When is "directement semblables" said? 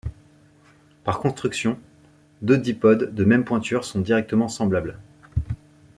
4.01-4.97